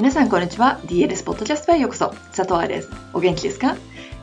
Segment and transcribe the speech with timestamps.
[0.00, 0.80] 皆さんこんにちは。
[0.86, 2.14] DLS ポッドキャストへようこそ。
[2.34, 2.88] 佐藤愛です。
[3.12, 3.76] お元気ですか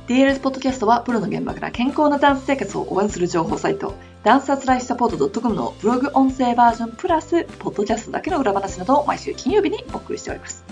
[0.07, 3.93] ?DLS ポッドキャストはプロの現場から健康なダンス生活を応援する情報サイト、
[4.23, 10.63] ダンサーズライフサポート .com のブログ音声バージョンプラス、ポッドキャストだけの裏話などを毎週金曜日にお送りしております。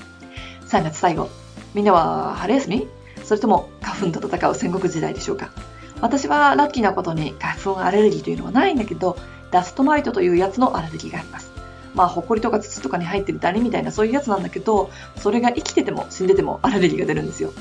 [0.70, 1.30] 3月最後、
[1.76, 2.88] みんなは春休み？
[3.24, 5.52] それとも花粉と戦う戦国時代でしょうか？
[6.02, 9.20] 私はラッキーなことに花粉アレルギーというのはないんだけど、
[9.52, 11.54] ダストマイトというやつのアレルギーがあります。
[11.96, 17.54] まあ、埃とか土とかに入ってるダニみたいなそういうやつなんだけど、それが生きてても死んでてもアレルギーが出るんですよ。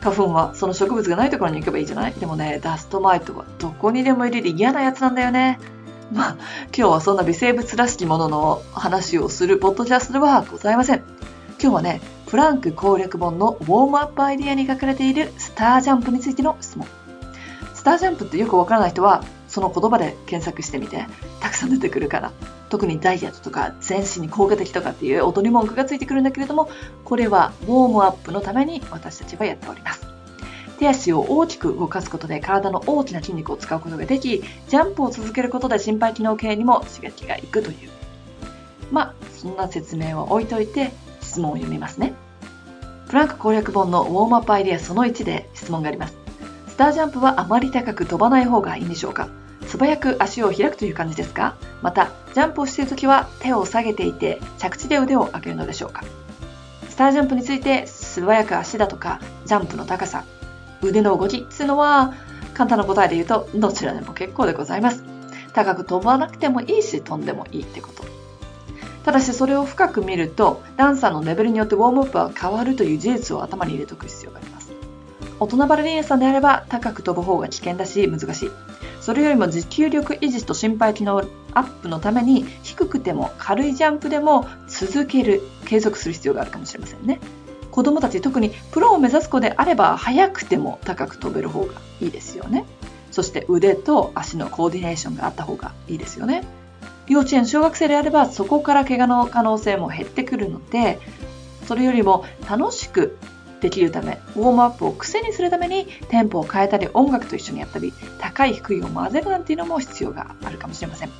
[0.00, 2.14] 花粉はその植物がないところに行けばいいじゃない？
[2.14, 5.60] でもね、ダストマイトはどこにでもいるで嫌なやつなんだよね。
[6.10, 6.36] まあ、
[6.76, 11.04] 今日はそんな微生物らしきものの話をするポッドキャストではございません。
[11.62, 16.88] 今日はね、プランク攻略本のウォームアップアイディアに書かれているスタージャンプについての質問。
[17.74, 21.06] スタージャンプってよくわからない人は、その言葉で検索してみて、
[21.40, 22.32] たくさん出てくるから
[22.70, 26.70] 特にダイエットとか全身に効果的とかっていう踊り文句がついてくるんだけれども
[27.04, 30.06] これはウォームアップのために私たちはやっております。
[30.78, 37.90] 手足を大きく動かすことで体の大きな筋肉を使うことができジャンプを続けることで心肺機能系にも刺激がいくという。
[38.90, 42.14] まあそんな説明を置いといて質問を読みますね。
[43.08, 46.16] プランク攻略本のウォームアップアイデアその1で質問があります。
[46.68, 49.28] スタージャンプはあまり高く飛ばない方がいいんでしょうか？
[49.70, 51.54] 素早く足を開くという感じですか？
[51.80, 56.02] また、ジャンプをしているときは手を下げていて、着地で腕を上げるのでしょうか？
[56.88, 60.24] スタージャンプについて素早く足だとか、ジャンプの高さ、
[60.82, 62.14] 腕の動きっていうのは、
[62.52, 65.04] 簡単な答えで言うと、どちらでも結構でございます。
[65.52, 68.04] 高く飛ばなくてもいいし、飛んでもいいってこと。
[69.04, 74.72] ただしそれを深く見ると、ダンサーのレベルによってウォームアップは変わるという事実を頭に入れておく必要があります。
[75.38, 78.50] 大人バレリーナさんであれば高く飛ぶ方が危険だし難しい。
[79.00, 81.18] それよりも持久力維持と心肺機能
[81.54, 87.20] アップのために低くても軽いジャンプでも続ける継続する必要があるかもしれませんね。
[87.70, 92.64] 子供たち特にプロを目指す子であれば速くても高く飛べる方がいいですよね。
[93.10, 96.42] そして腕と足のコーディネーションがあった方がいいですよね。
[97.08, 101.00] 幼稚園小学生であればそこから怪我の可能性も減ってくるので
[101.66, 103.16] それよりも楽しく
[103.60, 111.08] できるため、ウォームアップを癖にするためにテンポを変えたり音楽と一緒にやったり、高い低いを混ぜるなんていうのも必要があるかもしれません。
[111.08, 111.12] ウ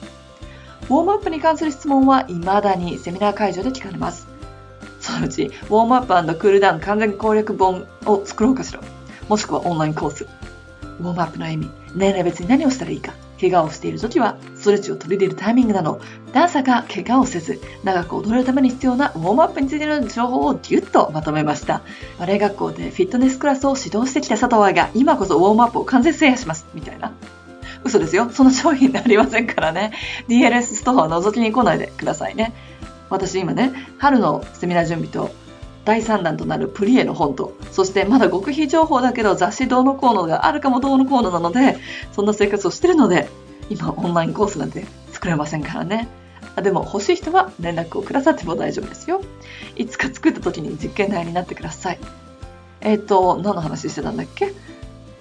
[0.83, 4.27] ォームアップに関する質問は未だにセミナー会場で聞かれます。
[5.01, 8.81] そのうち、ウォームアップクールダウン完全攻略本を作ろうかしら。
[9.29, 10.27] もしくはオンラインコース。
[11.01, 13.13] ウォームアップの意味、年齢別に何をしたらいいか。
[13.41, 16.01] 怪我をしている時はストレッチを取り入れるタイミングなど
[16.33, 21.83] ダンサーが怪我をせず長く踊るために必要なウォームアップについての情報をギュッとまとめました。
[22.19, 26.67] バレエ学校でフィットネスクラスを指導してきた佐藤愛が今こそウォームアップを完全制覇します。
[26.75, 27.13] みたいな。
[27.83, 28.29] 嘘ですよ。
[28.31, 29.93] その商品でありませんからね。
[30.29, 32.53] DLS ストアを覗きに来ないでくださいね。
[33.09, 35.35] 私今ね春のセミナー準備と
[35.91, 41.79] 第3弾となるプリエの本と、そしてまだ極秘情報だけど雑誌どうのコーナーがあるかもどうのコーナーなので、
[42.13, 43.29] そんな生活をしてるので、
[43.71, 46.07] 今オンラインコースなんて作れませんからね。
[46.55, 49.21] あでも欲しい人は連絡をくださっても大丈夫ですよ。
[49.75, 51.99] いつか作った時に実験台になってください。
[52.83, 54.53] えっ、ー、と、何の話してたんだっけ？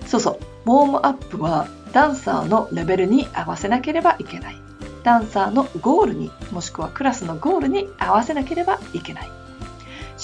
[0.05, 0.39] そうそう。
[0.67, 4.55] ウォームアップはダンサーのレベルに合わせなければいけない。
[5.03, 9.38] ダンサーのゴールに、もしくはクラスのゴールに合わせなければいけない。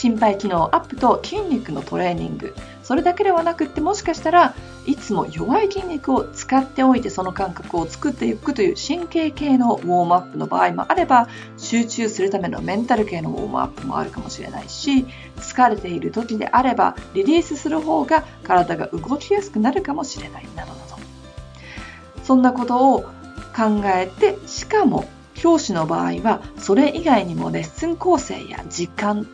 [0.05, 2.53] 心肺機能アップと筋肉のトレーニング。
[2.83, 4.53] それだけではなくってもしかしたら
[4.85, 11.27] いつも弱い筋肉を使っておいてその感覚を作っていくという神経系のウォームアップの場合もあれば
[11.57, 15.07] 集中するためのメンタル系のウォームアップもあるかもしれないし
[15.37, 20.95] 疲れている時であればリリースする方が体が動きやすくなるかもしれないなどなど。
[22.23, 29.27] そんなことを考えてしかも教師の場合はそれ以外にもレッスン構成や時間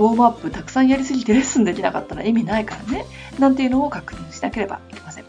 [0.00, 3.04] ウォームアップたくさんやりすぎてレッスンできなかったら意味ないからね、
[3.38, 5.24] なんていうのを確認しなければいけません。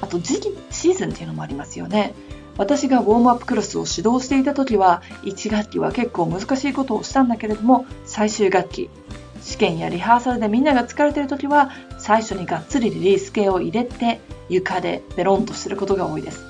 [0.00, 2.12] あと時期、シーズンっていうのもありますよね。
[2.56, 8.90] 私がウォームアップクラスを指導していた時は、1学期は結構難しいことをしたんだけれども、最終学期、
[9.42, 16.44] 試験やリハーサルでみんなが疲れてる時は、最初にがっつりリリース系を入れて、床でベロンとすることが多いです。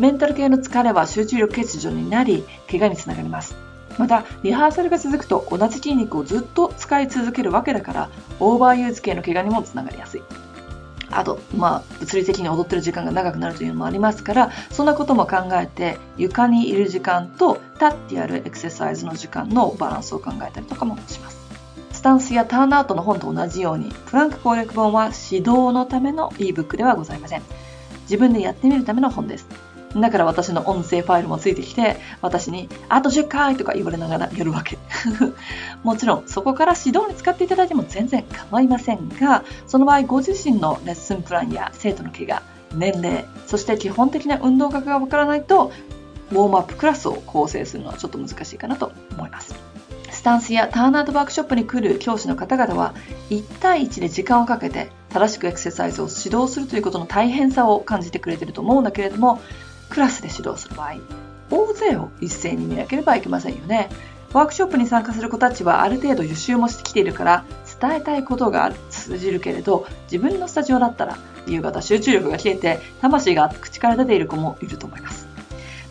[0.00, 3.67] メンタル系の疲れは集中力欠如になり、怪我につながります。
[3.98, 8.10] またリハーサルが続くと同じ筋肉をずっと使い続けるわけだから
[8.40, 10.22] オーバーユーズ系の怪我にもつながりやすい
[11.10, 21.38] あと、まあ、物理的に踊ってる時間が長くなるというのもありますから、そんなことも考えて、床にいる時間と立ってやるエクササイズの時間のバランスを考えたりとかもします。
[21.92, 27.42] スタンスやターンアウトの本と同じように、プランク攻略本は指導のための ebook ではございません。
[28.02, 29.46] 自分でやってみるための本です。
[29.96, 34.78] だから私の音声ファイルもついてきて、私に、あと10回とか言われながらやるわけ。
[35.82, 42.42] もちろん、そこから指導に使っていただいても全然構いませんが、その場合、ご自身のレッスンプランや生徒の怪我、
[42.74, 45.72] 年齢、そして基本的な運動学がわからないと、
[46.30, 49.54] ウォームアップクラスを構成するのはちょっと難しいかなと思います。
[50.10, 52.94] スタンスやターンアウトワークショップに来る教師の方々は
[53.30, 59.40] 1対1で時間をかけて正しくエクササイズを指導するということの大変さを感じてくれていると思うんだけれども
[59.90, 60.96] クラスで指導する場合
[61.50, 63.88] 大勢を一斉に見なければいけませんよね
[64.32, 67.44] ワークショップに参加する子たちはある程度予習もしてきているから
[67.80, 75.28] 伝えたいことが通じるけれど自分のスタジオだったら夕方集中力が切れて魂が口から出ている子もいると思います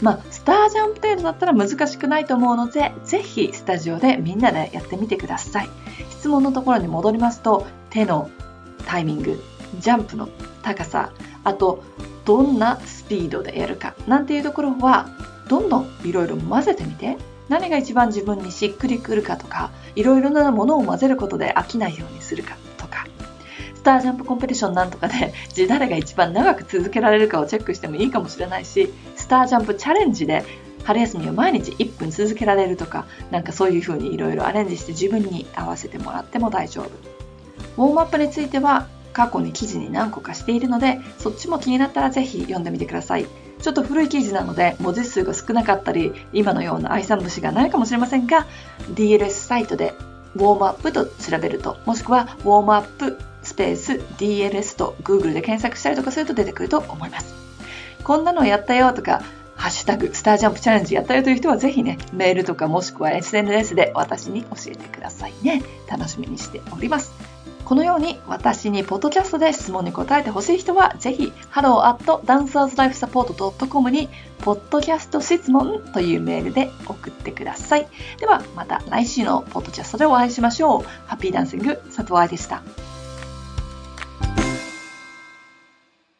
[0.02, 5.70] まあ、スタージャンプ程度だったら難しくないと思うので、ぜひスタジオでみんなでやってみてください。
[6.12, 8.30] 質問のところに戻りますと、手の
[8.86, 9.42] タイミング、
[9.80, 10.30] ジャンプの
[10.62, 11.12] 高さ、
[11.44, 11.84] あと、
[12.28, 15.10] どんなスピードでやるか、なんていうところは、
[15.48, 23.08] どんどんいろいろ混ぜてみて、何が一番自分にしっくりくるかとか、いろいろなものを混ぜることで飽きないようにするかとか、
[23.76, 25.34] スタージャンプコンペティションなんとかで、
[25.70, 30.44] 誰が一番長く続けられるかをチェックしてもいいかもしれないし、スタージャンプチャレンジで
[30.84, 37.18] 春休みを毎日1分続けられるとか、なんかそういう風にいろいろアレンジして自分に合わせてもらっても大丈夫。
[37.82, 43.26] ウォームアップについては過去に記事に何個かしているので、そっちも気になったらぜひ読んでみてください。
[43.60, 48.46] ちょっと古い記事なので文字数が少なかったり、今のような愛産節がないかもしれませんが、
[48.94, 49.96] DLS サイトで
[50.36, 57.34] ウォームアップと調べると、もしくはウォームアップスペース DLS と Google で検索したりとかすると出てくると思います。
[58.04, 59.24] こんなのやったよとか、
[59.56, 65.64] ハッシュタグ、スタージャンプチャレンジやったよという人はぜひね、メールとかもしくは SNS で私に教えてくださいね。
[65.90, 67.27] 楽しみにしております。
[67.68, 74.08] このように私にポッドキャストで質問に答えてほしい人は、ぜひ、hello.dancerslifesupport.com に、
[74.40, 77.90] ポッドキャスト質問というメールで送ってください。
[78.20, 80.84] では、また来週のポッドキャストでお会いしましょう。
[81.08, 82.64] ハッピーダンシング、佐藤愛でした。